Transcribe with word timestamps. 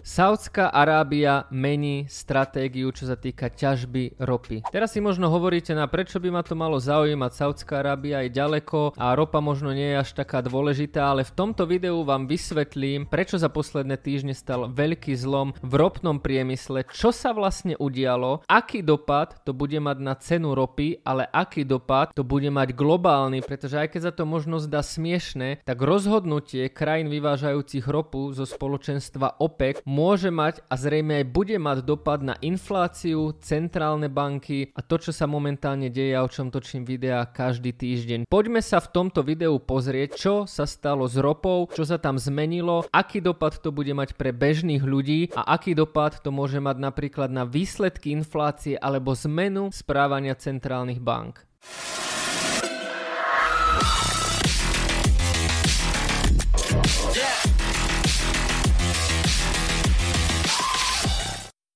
Saudská 0.00 0.72
Arábia 0.72 1.44
mení 1.52 2.08
stratégiu, 2.08 2.88
čo 2.96 3.04
sa 3.04 3.20
týka 3.20 3.52
ťažby 3.52 4.16
ropy. 4.16 4.64
Teraz 4.72 4.96
si 4.96 5.04
možno 5.04 5.28
hovoríte 5.28 5.76
na 5.76 5.84
prečo 5.84 6.16
by 6.16 6.32
ma 6.32 6.40
to 6.40 6.56
malo 6.56 6.80
zaujímať. 6.80 7.36
Saudská 7.36 7.84
Arábia 7.84 8.24
je 8.24 8.32
ďaleko 8.32 8.96
a 8.96 9.12
ropa 9.12 9.44
možno 9.44 9.76
nie 9.76 9.92
je 9.92 10.00
až 10.00 10.16
taká 10.16 10.40
dôležitá, 10.40 11.12
ale 11.12 11.28
v 11.28 11.36
tomto 11.36 11.68
videu 11.68 12.00
vám 12.08 12.24
vysvetlím, 12.24 13.04
prečo 13.04 13.36
za 13.36 13.52
posledné 13.52 14.00
týždne 14.00 14.32
stal 14.32 14.72
veľký 14.72 15.12
zlom 15.12 15.52
v 15.60 15.72
ropnom 15.76 16.24
priemysle, 16.24 16.88
čo 16.88 17.12
sa 17.12 17.36
vlastne 17.36 17.76
udialo, 17.76 18.48
aký 18.48 18.80
dopad 18.80 19.44
to 19.44 19.52
bude 19.52 19.76
mať 19.76 19.98
na 20.00 20.16
cenu 20.16 20.56
ropy, 20.56 21.04
ale 21.04 21.28
aký 21.28 21.68
dopad 21.68 22.16
to 22.16 22.24
bude 22.24 22.48
mať 22.48 22.72
globálny, 22.72 23.44
pretože 23.44 23.76
aj 23.76 23.92
keď 23.92 24.00
za 24.08 24.12
to 24.16 24.24
možno 24.24 24.56
zdá 24.56 24.80
smiešne, 24.80 25.60
tak 25.68 25.84
rozhodnutie 25.84 26.72
krajín 26.72 27.12
vyvážajúcich 27.12 27.84
ropu 27.84 28.32
zo 28.32 28.48
spoločenstva 28.48 29.36
OPEC 29.36 29.81
môže 29.88 30.30
mať 30.30 30.62
a 30.70 30.74
zrejme 30.78 31.22
aj 31.22 31.26
bude 31.30 31.56
mať 31.58 31.78
dopad 31.82 32.22
na 32.22 32.38
infláciu, 32.40 33.34
centrálne 33.42 34.06
banky 34.06 34.70
a 34.74 34.80
to, 34.82 34.98
čo 34.98 35.10
sa 35.10 35.26
momentálne 35.26 35.90
deje 35.90 36.14
a 36.14 36.24
o 36.24 36.28
čom 36.30 36.50
točím 36.50 36.86
videa 36.86 37.26
každý 37.26 37.74
týždeň. 37.74 38.30
Poďme 38.30 38.62
sa 38.62 38.78
v 38.78 38.90
tomto 38.90 39.26
videu 39.26 39.58
pozrieť, 39.58 40.10
čo 40.14 40.34
sa 40.46 40.68
stalo 40.68 41.06
s 41.06 41.18
ropou, 41.18 41.66
čo 41.72 41.82
sa 41.82 41.98
tam 41.98 42.18
zmenilo, 42.20 42.86
aký 42.92 43.18
dopad 43.24 43.58
to 43.58 43.74
bude 43.74 43.90
mať 43.90 44.14
pre 44.14 44.30
bežných 44.30 44.82
ľudí 44.82 45.34
a 45.34 45.56
aký 45.56 45.74
dopad 45.74 46.20
to 46.22 46.30
môže 46.30 46.60
mať 46.62 46.76
napríklad 46.78 47.30
na 47.32 47.42
výsledky 47.48 48.14
inflácie 48.14 48.78
alebo 48.78 49.16
zmenu 49.16 49.72
správania 49.74 50.36
centrálnych 50.38 51.00
bank. 51.02 51.42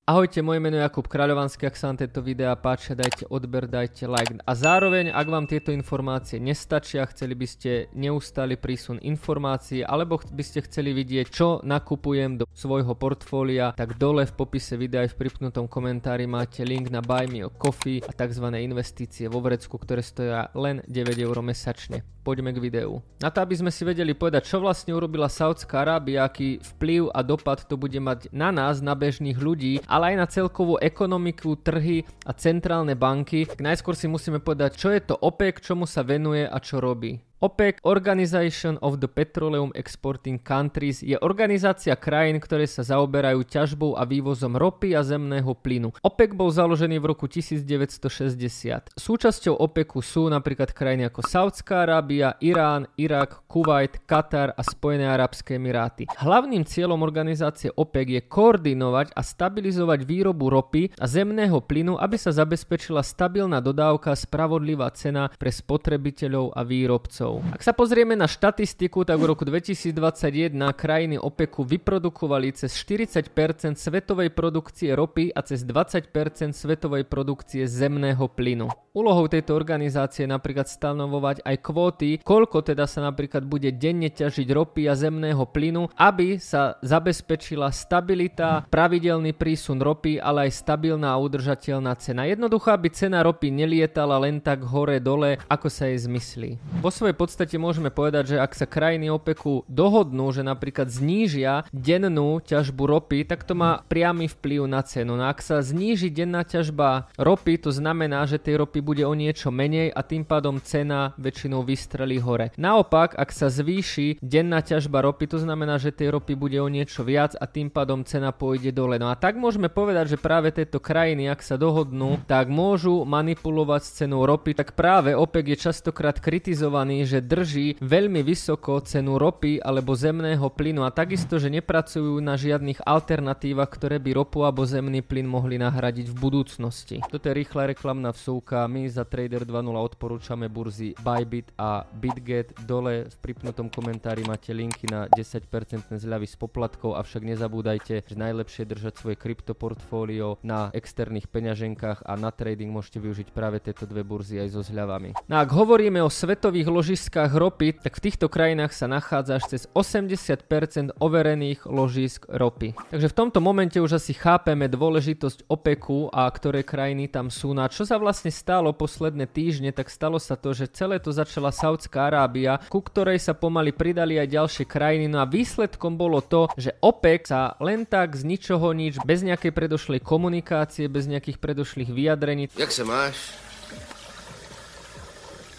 Ahojte, 0.06 0.38
moje 0.38 0.62
meno 0.62 0.78
je 0.78 0.86
Jakub 0.86 1.10
Kráľovanský, 1.10 1.66
ak 1.66 1.74
sa 1.74 1.90
vám 1.90 1.98
tieto 1.98 2.22
videá 2.22 2.54
páčia, 2.54 2.94
dajte 2.94 3.26
odber, 3.26 3.66
dajte 3.66 4.06
like. 4.06 4.38
A 4.46 4.54
zároveň, 4.54 5.10
ak 5.10 5.26
vám 5.26 5.50
tieto 5.50 5.74
informácie 5.74 6.38
nestačia, 6.38 7.02
chceli 7.10 7.34
by 7.34 7.42
ste 7.42 7.90
neustály 7.90 8.54
prísun 8.54 9.02
informácií, 9.02 9.82
alebo 9.82 10.22
by 10.22 10.44
ste 10.46 10.62
chceli 10.62 10.94
vidieť, 10.94 11.26
čo 11.26 11.58
nakupujem 11.66 12.38
do 12.38 12.46
svojho 12.54 12.94
portfólia, 12.94 13.74
tak 13.74 13.98
dole 13.98 14.30
v 14.30 14.36
popise 14.38 14.78
videa 14.78 15.02
aj 15.02 15.10
v 15.10 15.26
pripnutom 15.26 15.66
komentári 15.66 16.30
máte 16.30 16.62
link 16.62 16.86
na 16.86 17.02
Buy 17.02 17.26
Me 17.26 17.42
a 17.42 17.50
Coffee 17.50 17.98
a 17.98 18.14
tzv. 18.14 18.46
investície 18.62 19.26
vo 19.26 19.42
vrecku, 19.42 19.74
ktoré 19.74 20.06
stoja 20.06 20.54
len 20.54 20.86
9 20.86 21.18
eur 21.18 21.34
mesačne. 21.42 22.06
Poďme 22.26 22.50
k 22.50 22.58
videu. 22.58 23.06
Na 23.22 23.30
to, 23.30 23.38
aby 23.38 23.54
sme 23.54 23.70
si 23.70 23.86
vedeli 23.86 24.10
povedať, 24.10 24.50
čo 24.50 24.58
vlastne 24.58 24.90
urobila 24.90 25.30
Saudská 25.30 25.86
Arábia, 25.86 26.26
aký 26.26 26.58
vplyv 26.74 27.14
a 27.14 27.22
dopad 27.22 27.62
to 27.62 27.78
bude 27.78 27.94
mať 28.02 28.34
na 28.34 28.50
nás, 28.50 28.82
na 28.82 28.98
bežných 28.98 29.38
ľudí, 29.38 29.78
ale 29.96 30.12
aj 30.12 30.16
na 30.20 30.26
celkovú 30.28 30.76
ekonomiku, 30.76 31.56
trhy 31.56 32.04
a 32.28 32.36
centrálne 32.36 32.92
banky. 32.92 33.48
Najskôr 33.56 33.96
si 33.96 34.04
musíme 34.04 34.44
povedať, 34.44 34.76
čo 34.76 34.92
je 34.92 35.00
to 35.00 35.16
OPEC, 35.16 35.64
čomu 35.64 35.88
sa 35.88 36.04
venuje 36.04 36.44
a 36.44 36.60
čo 36.60 36.84
robí. 36.84 37.16
OPEC, 37.36 37.84
Organization 37.84 38.80
of 38.80 38.96
the 38.96 39.04
Petroleum 39.12 39.68
Exporting 39.76 40.40
Countries, 40.40 41.04
je 41.04 41.20
organizácia 41.20 41.92
krajín, 41.92 42.40
ktoré 42.40 42.64
sa 42.64 42.80
zaoberajú 42.80 43.44
ťažbou 43.44 43.92
a 43.92 44.08
vývozom 44.08 44.56
ropy 44.56 44.96
a 44.96 45.04
zemného 45.04 45.52
plynu. 45.52 45.92
OPEC 46.00 46.32
bol 46.32 46.48
založený 46.48 46.96
v 46.96 47.12
roku 47.12 47.28
1960. 47.28 48.96
Súčasťou 48.96 49.52
OPECu 49.52 50.00
sú 50.00 50.32
napríklad 50.32 50.72
krajiny 50.72 51.12
ako 51.12 51.28
Saudská 51.28 51.84
Arábia, 51.84 52.40
Irán, 52.40 52.88
Irak, 52.96 53.44
Kuwait, 53.44 54.00
Katar 54.08 54.56
a 54.56 54.64
Spojené 54.64 55.04
Arabské 55.04 55.60
Emiráty. 55.60 56.08
Hlavným 56.08 56.64
cieľom 56.64 57.04
organizácie 57.04 57.68
OPEC 57.68 58.16
je 58.16 58.22
koordinovať 58.24 59.12
a 59.12 59.20
stabilizovať 59.20 60.08
výrobu 60.08 60.48
ropy 60.48 60.96
a 60.96 61.04
zemného 61.04 61.60
plynu, 61.60 62.00
aby 62.00 62.16
sa 62.16 62.32
zabezpečila 62.32 63.04
stabilná 63.04 63.60
dodávka 63.60 64.16
a 64.16 64.16
spravodlivá 64.16 64.88
cena 64.96 65.28
pre 65.36 65.52
spotrebiteľov 65.52 66.56
a 66.56 66.64
výrobcov 66.64 67.25
štátov. 67.26 67.42
Ak 67.54 67.62
sa 67.62 67.72
pozrieme 67.74 68.14
na 68.14 68.30
štatistiku, 68.30 69.02
tak 69.02 69.18
v 69.18 69.24
roku 69.26 69.42
2021 69.42 70.54
krajiny 70.72 71.16
OPECu 71.18 71.66
vyprodukovali 71.66 72.54
cez 72.54 72.78
40% 72.78 73.74
svetovej 73.74 74.30
produkcie 74.30 74.94
ropy 74.94 75.34
a 75.34 75.42
cez 75.42 75.66
20% 75.66 76.54
svetovej 76.54 77.04
produkcie 77.10 77.66
zemného 77.66 78.30
plynu. 78.30 78.70
Úlohou 78.96 79.28
tejto 79.28 79.52
organizácie 79.52 80.24
je 80.24 80.32
napríklad 80.32 80.64
stanovovať 80.64 81.44
aj 81.44 81.56
kvóty, 81.60 82.10
koľko 82.24 82.64
teda 82.64 82.88
sa 82.88 83.04
napríklad 83.04 83.44
bude 83.44 83.68
denne 83.68 84.08
ťažiť 84.08 84.48
ropy 84.48 84.88
a 84.88 84.96
zemného 84.96 85.44
plynu, 85.52 85.92
aby 86.00 86.40
sa 86.40 86.80
zabezpečila 86.80 87.68
stabilita, 87.76 88.64
pravidelný 88.72 89.36
prísun 89.36 89.84
ropy, 89.84 90.16
ale 90.16 90.48
aj 90.48 90.64
stabilná 90.64 91.12
a 91.12 91.20
udržateľná 91.20 91.92
cena. 92.00 92.24
Jednoducho, 92.24 92.72
aby 92.72 92.88
cena 92.88 93.20
ropy 93.20 93.52
nelietala 93.52 94.16
len 94.16 94.40
tak 94.40 94.64
hore-dole, 94.64 95.44
ako 95.44 95.68
sa 95.68 95.92
jej 95.92 96.00
zmyslí. 96.00 96.56
Vo 96.80 96.88
svojej 96.88 97.15
podstate 97.16 97.56
môžeme 97.56 97.88
povedať, 97.88 98.36
že 98.36 98.42
ak 98.42 98.52
sa 98.52 98.68
krajiny 98.68 99.08
OPECu 99.08 99.64
dohodnú, 99.66 100.28
že 100.30 100.44
napríklad 100.44 100.92
znížia 100.92 101.64
dennú 101.72 102.44
ťažbu 102.44 102.82
ropy, 102.84 103.24
tak 103.24 103.48
to 103.48 103.56
má 103.56 103.80
priamy 103.88 104.28
vplyv 104.28 104.68
na 104.68 104.84
cenu. 104.84 105.16
No 105.16 105.24
ak 105.24 105.40
sa 105.40 105.64
zníži 105.64 106.12
denná 106.12 106.44
ťažba 106.44 107.08
ropy, 107.16 107.56
to 107.56 107.72
znamená, 107.72 108.28
že 108.28 108.36
tej 108.36 108.60
ropy 108.60 108.84
bude 108.84 109.02
o 109.08 109.16
niečo 109.16 109.48
menej 109.48 109.88
a 109.96 110.04
tým 110.04 110.28
pádom 110.28 110.60
cena 110.60 111.16
väčšinou 111.16 111.64
vystrelí 111.64 112.20
hore. 112.20 112.52
Naopak, 112.60 113.16
ak 113.16 113.32
sa 113.32 113.48
zvýši 113.48 114.20
denná 114.20 114.60
ťažba 114.60 115.00
ropy, 115.00 115.24
to 115.30 115.38
znamená, 115.40 115.80
že 115.80 115.94
tej 115.94 116.12
ropy 116.12 116.36
bude 116.36 116.60
o 116.60 116.68
niečo 116.68 117.06
viac 117.06 117.32
a 117.40 117.48
tým 117.48 117.72
pádom 117.72 118.04
cena 118.04 118.34
pôjde 118.34 118.74
dole. 118.74 119.00
No 119.00 119.08
a 119.08 119.16
tak 119.16 119.40
môžeme 119.40 119.72
povedať, 119.72 120.18
že 120.18 120.20
práve 120.20 120.52
tieto 120.52 120.82
krajiny, 120.82 121.30
ak 121.32 121.40
sa 121.40 121.56
dohodnú, 121.56 122.20
tak 122.28 122.52
môžu 122.52 123.06
manipulovať 123.06 123.82
s 123.86 123.90
cenou 124.02 124.26
ropy, 124.26 124.52
tak 124.52 124.74
práve 124.76 125.14
OPEC 125.16 125.56
je 125.56 125.58
častokrát 125.70 126.18
kritizovaný, 126.18 127.05
že 127.06 127.22
drží 127.22 127.78
veľmi 127.78 128.20
vysoko 128.26 128.82
cenu 128.82 129.16
ropy 129.16 129.62
alebo 129.62 129.94
zemného 129.94 130.50
plynu 130.50 130.82
a 130.82 130.90
takisto, 130.90 131.38
že 131.38 131.48
nepracujú 131.48 132.18
na 132.18 132.34
žiadnych 132.34 132.82
alternatívach, 132.82 133.70
ktoré 133.70 134.02
by 134.02 134.10
ropu 134.18 134.42
alebo 134.42 134.66
zemný 134.66 135.00
plyn 135.00 135.30
mohli 135.30 135.56
nahradiť 135.56 136.10
v 136.10 136.16
budúcnosti. 136.18 136.96
Toto 137.06 137.30
je 137.30 137.38
rýchla 137.38 137.70
reklamná 137.70 138.10
vsúka. 138.10 138.66
My 138.66 138.90
za 138.90 139.06
Trader 139.06 139.46
2.0 139.46 139.78
odporúčame 139.78 140.50
burzy 140.50 140.98
Bybit 140.98 141.54
a 141.54 141.86
Bitget. 141.86 142.50
Dole 142.66 143.06
v 143.06 143.16
pripnutom 143.22 143.70
komentári 143.70 144.26
máte 144.26 144.50
linky 144.50 144.90
na 144.90 145.06
10% 145.14 145.46
zľavy 145.94 146.26
z 146.26 146.36
poplatkov, 146.36 146.98
avšak 146.98 147.22
nezabúdajte, 147.22 148.02
že 148.02 148.16
najlepšie 148.18 148.66
držať 148.66 148.94
svoje 148.98 149.16
kryptoportfólio 149.20 150.42
na 150.42 150.74
externých 150.74 151.30
peňaženkách 151.30 152.02
a 152.02 152.12
na 152.18 152.34
trading 152.34 152.72
môžete 152.72 152.98
využiť 152.98 153.28
práve 153.30 153.62
tieto 153.62 153.86
dve 153.86 154.02
burzy 154.02 154.40
aj 154.42 154.48
so 154.56 154.62
zľavami. 154.64 155.14
No 155.30 155.38
ak 155.38 155.50
hovoríme 155.52 156.02
o 156.02 156.10
svetových 156.10 156.66
ložiskách 156.66 156.95
ložiskách 156.96 157.36
ropy, 157.36 157.76
tak 157.76 158.00
v 158.00 158.08
týchto 158.08 158.32
krajinách 158.32 158.72
sa 158.72 158.88
nachádza 158.88 159.36
až 159.36 159.44
cez 159.52 159.62
80% 159.76 160.96
overených 160.96 161.68
ložisk 161.68 162.24
ropy. 162.24 162.72
Takže 162.88 163.12
v 163.12 163.16
tomto 163.20 163.44
momente 163.44 163.76
už 163.76 164.00
asi 164.00 164.16
chápeme 164.16 164.64
dôležitosť 164.64 165.44
OPECu 165.44 166.08
a 166.08 166.24
ktoré 166.32 166.64
krajiny 166.64 167.12
tam 167.12 167.28
sú. 167.28 167.52
No 167.52 167.68
a 167.68 167.68
čo 167.68 167.84
sa 167.84 168.00
vlastne 168.00 168.32
stalo 168.32 168.72
posledné 168.72 169.28
týždne, 169.28 169.76
tak 169.76 169.92
stalo 169.92 170.16
sa 170.16 170.40
to, 170.40 170.56
že 170.56 170.72
celé 170.72 170.96
to 170.96 171.12
začala 171.12 171.52
Saudská 171.52 172.08
Arábia, 172.08 172.64
ku 172.72 172.80
ktorej 172.80 173.20
sa 173.20 173.36
pomaly 173.36 173.76
pridali 173.76 174.16
aj 174.16 174.32
ďalšie 174.32 174.64
krajiny. 174.64 175.04
No 175.04 175.20
a 175.20 175.28
výsledkom 175.28 176.00
bolo 176.00 176.24
to, 176.24 176.48
že 176.56 176.80
OPEC 176.80 177.28
sa 177.28 177.60
len 177.60 177.84
tak 177.84 178.16
z 178.16 178.24
ničoho 178.24 178.72
nič, 178.72 179.04
bez 179.04 179.20
nejakej 179.20 179.52
predošlej 179.52 180.00
komunikácie, 180.00 180.88
bez 180.88 181.04
nejakých 181.04 181.44
predošlých 181.44 181.92
vyjadrení. 181.92 182.48
Jak 182.56 182.72
sa 182.72 182.88
máš? 182.88 183.36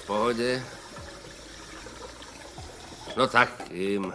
V 0.02 0.10
pohode? 0.10 0.77
No 3.18 3.28
tak 3.28 3.72
jim. 3.72 4.14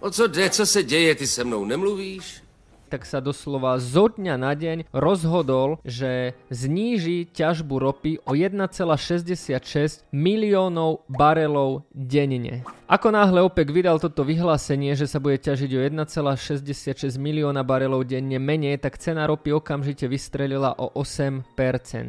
O 0.00 0.10
co 0.10 0.26
jde, 0.26 0.50
co 0.50 0.66
se 0.66 0.82
děje, 0.82 1.14
ty 1.14 1.26
se 1.26 1.44
mnou 1.44 1.64
nemluvíš? 1.64 2.42
Tak 2.88 3.04
sa 3.04 3.20
doslova 3.20 3.76
zo 3.76 4.08
dňa 4.08 4.34
na 4.40 4.56
deň 4.56 4.90
rozhodol, 4.96 5.76
že 5.84 6.32
zníži 6.48 7.28
ťažbu 7.28 7.76
ropy 7.76 8.12
o 8.24 8.32
1,66 8.32 10.08
miliónov 10.10 11.04
barelov 11.12 11.84
denne. 11.92 12.64
Ako 12.88 13.12
náhle 13.12 13.44
OPEC 13.44 13.68
vydal 13.68 14.00
toto 14.00 14.24
vyhlásenie, 14.24 14.96
že 14.96 15.04
sa 15.04 15.20
bude 15.20 15.36
ťažiť 15.36 15.70
o 15.76 15.80
1,66 16.08 17.20
milióna 17.20 17.60
barelov 17.60 18.08
denne 18.08 18.40
menej, 18.40 18.80
tak 18.80 18.96
cena 18.96 19.28
ropy 19.28 19.52
okamžite 19.52 20.08
vystrelila 20.08 20.72
o 20.72 20.96
8%. 20.96 21.44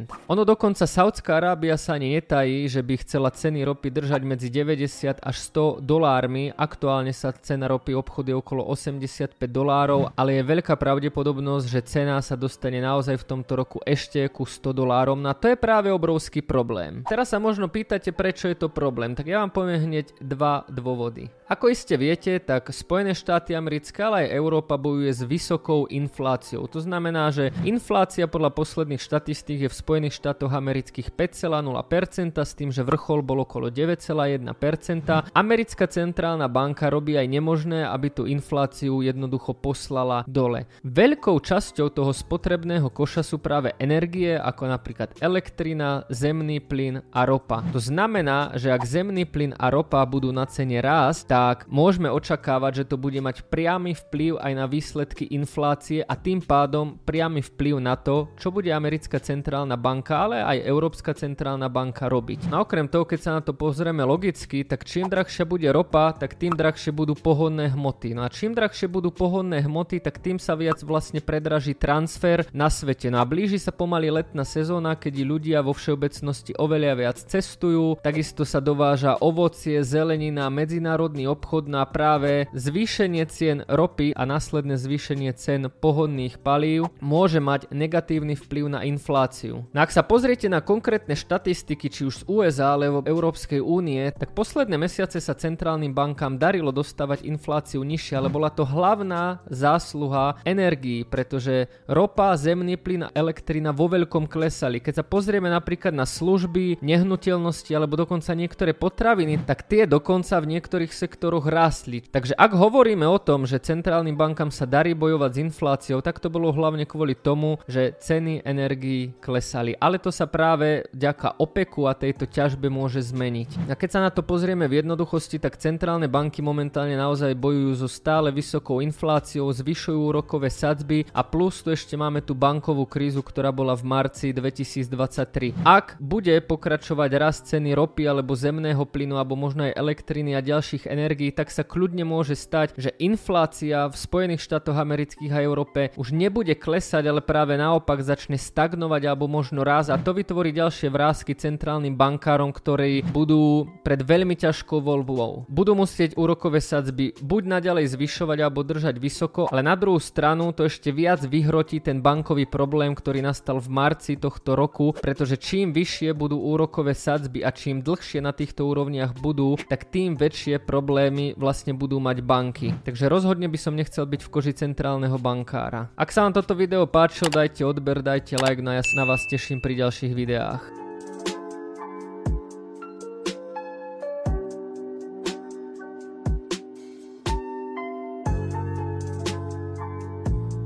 Ono 0.08 0.42
dokonca 0.48 0.88
Saudská 0.88 1.36
Arábia 1.36 1.76
sa 1.76 2.00
ani 2.00 2.16
netají, 2.16 2.64
že 2.64 2.80
by 2.80 2.96
chcela 3.04 3.28
ceny 3.28 3.60
ropy 3.68 3.92
držať 3.92 4.24
medzi 4.24 4.48
90 4.48 5.20
až 5.20 5.36
100 5.52 5.84
dolármi. 5.84 6.48
Aktuálne 6.56 7.12
sa 7.12 7.36
cena 7.36 7.68
ropy 7.68 7.92
obchody 7.92 8.32
okolo 8.32 8.64
85 8.64 9.36
dolárov, 9.52 10.16
ale 10.16 10.40
je 10.40 10.48
veľká 10.48 10.69
veľká 10.70 10.86
pravdepodobnosť, 10.86 11.66
že 11.66 11.82
cena 11.82 12.22
sa 12.22 12.38
dostane 12.38 12.78
naozaj 12.78 13.18
v 13.18 13.26
tomto 13.26 13.58
roku 13.58 13.82
ešte 13.82 14.22
ku 14.30 14.46
100 14.46 14.70
dolárom. 14.70 15.18
No 15.18 15.26
a 15.26 15.34
to 15.34 15.50
je 15.50 15.58
práve 15.58 15.90
obrovský 15.90 16.46
problém. 16.46 17.02
Teraz 17.10 17.34
sa 17.34 17.42
možno 17.42 17.66
pýtate, 17.66 18.14
prečo 18.14 18.46
je 18.46 18.54
to 18.54 18.70
problém. 18.70 19.18
Tak 19.18 19.26
ja 19.26 19.42
vám 19.42 19.50
poviem 19.50 19.90
hneď 19.90 20.14
dva 20.22 20.62
dôvody. 20.70 21.26
Ako 21.50 21.74
iste 21.74 21.98
viete, 21.98 22.38
tak 22.38 22.70
Spojené 22.70 23.18
štáty 23.18 23.58
americké, 23.58 24.06
ale 24.06 24.30
aj 24.30 24.38
Európa 24.38 24.78
bojuje 24.78 25.10
s 25.10 25.26
vysokou 25.26 25.90
infláciou. 25.90 26.70
To 26.70 26.78
znamená, 26.78 27.34
že 27.34 27.50
inflácia 27.66 28.30
podľa 28.30 28.54
posledných 28.54 29.02
štatistík 29.02 29.66
je 29.66 29.70
v 29.74 29.74
Spojených 29.74 30.14
štátoch 30.14 30.54
amerických 30.54 31.10
5,0% 31.10 32.38
s 32.38 32.52
tým, 32.54 32.70
že 32.70 32.86
vrchol 32.86 33.26
bol 33.26 33.42
okolo 33.42 33.74
9,1%. 33.74 35.34
Americká 35.34 35.90
centrálna 35.90 36.46
banka 36.46 36.86
robí 36.86 37.18
aj 37.18 37.26
nemožné, 37.26 37.82
aby 37.82 38.14
tú 38.14 38.30
infláciu 38.30 39.02
jednoducho 39.02 39.50
poslala 39.58 40.22
dole. 40.30 40.59
Veľkou 40.82 41.36
časťou 41.38 41.92
toho 41.92 42.12
spotrebného 42.12 42.88
koša 42.90 43.22
sú 43.22 43.38
práve 43.38 43.72
energie, 43.78 44.34
ako 44.36 44.68
napríklad 44.68 45.14
elektrina, 45.20 46.04
zemný 46.10 46.58
plyn 46.60 47.04
a 47.12 47.24
ropa. 47.28 47.62
To 47.72 47.80
znamená, 47.80 48.56
že 48.56 48.72
ak 48.72 48.82
zemný 48.84 49.28
plyn 49.28 49.52
a 49.56 49.68
ropa 49.68 50.02
budú 50.08 50.32
na 50.34 50.44
cene 50.48 50.80
rásť, 50.80 51.20
tak 51.28 51.56
môžeme 51.70 52.10
očakávať, 52.10 52.84
že 52.84 52.88
to 52.90 52.96
bude 52.96 53.18
mať 53.20 53.46
priamy 53.46 53.94
vplyv 53.94 54.40
aj 54.40 54.52
na 54.56 54.66
výsledky 54.66 55.28
inflácie 55.30 56.02
a 56.04 56.14
tým 56.16 56.42
pádom 56.42 56.98
priamy 57.02 57.44
vplyv 57.44 57.76
na 57.78 57.94
to, 57.94 58.32
čo 58.36 58.50
bude 58.50 58.72
americká 58.72 59.20
centrálna 59.20 59.76
banka, 59.76 60.26
ale 60.26 60.42
aj 60.42 60.66
Európska 60.66 61.14
centrálna 61.14 61.68
banka 61.68 62.08
robiť. 62.08 62.50
No 62.50 62.64
okrem 62.64 62.90
toho, 62.90 63.04
keď 63.06 63.20
sa 63.20 63.32
na 63.38 63.42
to 63.44 63.54
pozrieme 63.54 64.02
logicky, 64.02 64.64
tak 64.66 64.84
čím 64.88 65.06
drahšia 65.06 65.44
bude 65.46 65.68
ropa, 65.70 66.12
tak 66.16 66.38
tým 66.38 66.54
drahšie 66.54 66.90
budú 66.90 67.14
pohodné 67.14 67.70
hmoty. 67.72 68.14
No 68.16 68.26
a 68.26 68.32
čím 68.32 68.56
drahšie 68.56 68.90
budú 68.90 69.14
pohodné 69.14 69.62
hmoty, 69.64 70.02
tak 70.02 70.18
tým 70.18 70.38
sa 70.40 70.49
viac 70.54 70.80
vlastne 70.82 71.22
predraží 71.22 71.74
transfer 71.76 72.46
na 72.54 72.70
svete. 72.72 73.10
No 73.10 73.22
a 73.22 73.28
blíži 73.28 73.58
sa 73.58 73.74
pomaly 73.74 74.10
letná 74.10 74.46
sezóna, 74.46 74.96
keď 74.96 75.14
ľudia 75.26 75.58
vo 75.60 75.74
všeobecnosti 75.74 76.56
oveľa 76.56 76.92
viac 76.96 77.18
cestujú, 77.20 77.98
takisto 78.00 78.46
sa 78.46 78.58
dováža 78.58 79.20
ovocie, 79.20 79.82
zelenina, 79.84 80.48
medzinárodný 80.48 81.28
obchod 81.28 81.68
na 81.68 81.84
práve 81.86 82.48
zvýšenie 82.56 83.24
cien 83.28 83.62
ropy 83.68 84.16
a 84.16 84.22
následné 84.24 84.78
zvýšenie 84.80 85.30
cen 85.36 85.68
pohodných 85.68 86.40
palív 86.40 86.90
môže 86.98 87.38
mať 87.38 87.70
negatívny 87.70 88.34
vplyv 88.34 88.64
na 88.72 88.80
infláciu. 88.82 89.68
No 89.70 89.78
ak 89.80 89.94
sa 89.94 90.02
pozriete 90.02 90.48
na 90.48 90.64
konkrétne 90.64 91.14
štatistiky 91.14 91.86
či 91.92 92.02
už 92.08 92.22
z 92.22 92.26
USA 92.26 92.74
alebo 92.74 93.04
Európskej 93.06 93.62
únie, 93.62 94.10
tak 94.16 94.32
posledné 94.34 94.76
mesiace 94.80 95.20
sa 95.20 95.36
centrálnym 95.36 95.92
bankám 95.94 96.40
darilo 96.40 96.72
dostávať 96.72 97.24
infláciu 97.28 97.84
nižšie, 97.84 98.14
ale 98.16 98.32
bola 98.32 98.48
to 98.48 98.64
hlavná 98.64 99.44
zásluha 99.48 100.39
energií, 100.44 101.04
pretože 101.06 101.68
ropa, 101.86 102.34
zemný 102.36 102.76
plyn 102.76 103.08
a 103.08 103.14
elektrina 103.14 103.70
vo 103.74 103.90
veľkom 103.90 104.26
klesali. 104.26 104.80
Keď 104.80 105.02
sa 105.02 105.04
pozrieme 105.04 105.50
napríklad 105.52 105.92
na 105.92 106.06
služby, 106.06 106.80
nehnuteľnosti 106.80 107.72
alebo 107.74 108.00
dokonca 108.00 108.32
niektoré 108.32 108.72
potraviny, 108.72 109.42
tak 109.44 109.66
tie 109.66 109.84
dokonca 109.84 110.40
v 110.40 110.58
niektorých 110.58 110.92
sektoroch 110.92 111.46
rástli. 111.48 112.02
Takže 112.04 112.36
ak 112.36 112.52
hovoríme 112.54 113.04
o 113.04 113.18
tom, 113.18 113.44
že 113.44 113.62
centrálnym 113.62 114.16
bankám 114.16 114.48
sa 114.54 114.64
darí 114.68 114.96
bojovať 114.96 115.30
s 115.30 115.42
infláciou, 115.50 115.98
tak 116.00 116.18
to 116.18 116.32
bolo 116.32 116.52
hlavne 116.54 116.84
kvôli 116.84 117.14
tomu, 117.14 117.60
že 117.66 117.96
ceny 117.98 118.42
energií 118.44 119.12
klesali. 119.20 119.76
Ale 119.78 120.00
to 120.00 120.08
sa 120.10 120.26
práve 120.26 120.88
vďaka 120.94 121.38
OPEKu 121.38 121.86
a 121.86 121.94
tejto 121.94 122.26
ťažbe 122.26 122.66
môže 122.72 123.02
zmeniť. 123.02 123.70
A 123.70 123.74
keď 123.74 123.88
sa 123.90 124.00
na 124.00 124.10
to 124.10 124.22
pozrieme 124.24 124.66
v 124.66 124.82
jednoduchosti, 124.82 125.38
tak 125.38 125.60
centrálne 125.60 126.06
banky 126.10 126.40
momentálne 126.40 126.94
naozaj 126.94 127.36
bojujú 127.36 127.84
so 127.84 127.88
stále 127.88 128.30
vysokou 128.30 128.82
infláciou, 128.82 129.50
zvyšujú 129.50 130.00
úrokové 130.30 130.46
sadzby 130.46 131.02
a 131.10 131.26
plus 131.26 131.58
tu 131.58 131.74
ešte 131.74 131.98
máme 131.98 132.22
tú 132.22 132.38
bankovú 132.38 132.86
krízu, 132.86 133.18
ktorá 133.18 133.50
bola 133.50 133.74
v 133.74 133.82
marci 133.82 134.30
2023. 134.30 135.58
Ak 135.66 135.98
bude 135.98 136.38
pokračovať 136.38 137.10
rast 137.18 137.50
ceny 137.50 137.74
ropy 137.74 138.06
alebo 138.06 138.38
zemného 138.38 138.78
plynu 138.86 139.18
alebo 139.18 139.34
možno 139.34 139.66
aj 139.66 139.74
elektriny 139.74 140.38
a 140.38 140.46
ďalších 140.46 140.86
energií, 140.86 141.34
tak 141.34 141.50
sa 141.50 141.66
kľudne 141.66 142.06
môže 142.06 142.38
stať, 142.38 142.78
že 142.78 142.94
inflácia 143.02 143.90
v 143.90 143.96
Spojených 143.98 144.46
štátoch 144.46 144.78
amerických 144.78 145.34
a 145.34 145.42
Európe 145.42 145.90
už 145.98 146.14
nebude 146.14 146.54
klesať, 146.54 147.10
ale 147.10 147.26
práve 147.26 147.58
naopak 147.58 147.98
začne 147.98 148.38
stagnovať 148.38 149.10
alebo 149.10 149.26
možno 149.26 149.66
raz 149.66 149.90
a 149.90 149.98
to 149.98 150.14
vytvorí 150.14 150.54
ďalšie 150.54 150.94
vrázky 150.94 151.34
centrálnym 151.34 151.98
bankárom, 151.98 152.54
ktorí 152.54 153.02
budú 153.02 153.66
pred 153.82 153.98
veľmi 153.98 154.38
ťažkou 154.38 154.78
voľbou. 154.78 155.50
Budú 155.50 155.74
musieť 155.74 156.14
úrokové 156.14 156.62
sadzby 156.62 157.18
buď 157.18 157.58
naďalej 157.58 157.98
zvyšovať 157.98 158.38
alebo 158.38 158.62
držať 158.62 158.94
vysoko, 158.94 159.50
ale 159.50 159.66
na 159.66 159.74
druhú 159.74 159.98
stranu 159.98 160.19
to 160.52 160.68
ešte 160.68 160.92
viac 160.92 161.24
vyhrotí 161.24 161.80
ten 161.80 162.04
bankový 162.04 162.44
problém, 162.44 162.92
ktorý 162.92 163.24
nastal 163.24 163.58
v 163.58 163.72
marci 163.72 164.20
tohto 164.20 164.52
roku, 164.52 164.92
pretože 164.92 165.40
čím 165.40 165.72
vyššie 165.72 166.12
budú 166.12 166.36
úrokové 166.36 166.92
sadzby 166.92 167.40
a 167.40 167.50
čím 167.50 167.80
dlhšie 167.80 168.20
na 168.20 168.36
týchto 168.36 168.68
úrovniach 168.68 169.16
budú, 169.16 169.56
tak 169.66 169.88
tým 169.88 170.20
väčšie 170.20 170.60
problémy 170.62 171.34
vlastne 171.40 171.72
budú 171.72 171.98
mať 171.98 172.20
banky. 172.20 172.68
Takže 172.84 173.08
rozhodne 173.08 173.48
by 173.48 173.58
som 173.58 173.74
nechcel 173.74 174.04
byť 174.04 174.20
v 174.20 174.32
koži 174.32 174.52
centrálneho 174.52 175.16
bankára. 175.16 175.88
Ak 175.96 176.12
sa 176.12 176.28
vám 176.28 176.36
toto 176.36 176.52
video 176.52 176.84
páčilo, 176.84 177.32
dajte 177.32 177.64
odber, 177.64 178.04
dajte 178.04 178.36
like, 178.38 178.60
no 178.60 178.76
ja 178.76 178.84
sa 178.84 178.94
na 179.00 179.04
vás 179.08 179.24
teším 179.26 179.64
pri 179.64 179.80
ďalších 179.80 180.12
videách. 180.12 180.79